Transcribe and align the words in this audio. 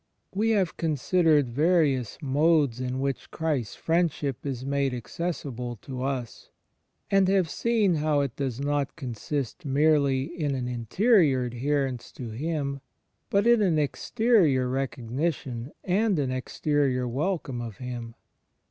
We 0.33 0.49
have 0.49 0.77
considered 0.77 1.51
various 1.51 2.17
modes 2.23 2.79
in 2.81 2.99
which 3.01 3.29
Christ's 3.29 3.75
CHRIST 3.75 3.83
IN 3.87 3.93
THE 3.93 4.05
EXTERIOR 4.05 4.13
73 4.33 4.41
Friendship 4.41 4.45
is 4.47 4.71
made 4.71 4.93
accessible 4.97 5.75
to 5.75 6.01
us; 6.01 6.49
and 7.11 7.27
have 7.27 7.47
seen 7.51 7.93
how 7.97 8.21
it 8.21 8.35
does 8.35 8.59
not 8.59 8.95
consist 8.95 9.63
merely 9.63 10.23
in 10.23 10.55
an 10.55 10.67
interior 10.67 11.43
adherence 11.43 12.11
to 12.13 12.31
Him, 12.31 12.81
but 13.29 13.45
in 13.45 13.61
an 13.61 13.77
exterior 13.77 14.67
recognition 14.67 15.71
and 15.83 16.17
an 16.17 16.31
exterior 16.31 17.07
welcome 17.07 17.61
of 17.61 17.77
Him. 17.77 18.15